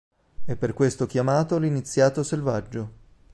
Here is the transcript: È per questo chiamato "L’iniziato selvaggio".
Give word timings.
È 0.45 0.55
per 0.55 0.73
questo 0.73 1.05
chiamato 1.05 1.59
"L’iniziato 1.59 2.23
selvaggio". 2.23 2.89